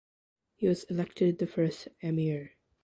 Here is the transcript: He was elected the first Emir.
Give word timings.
He 0.55 0.67
was 0.67 0.83
elected 0.85 1.37
the 1.37 1.45
first 1.45 1.87
Emir. 2.01 2.53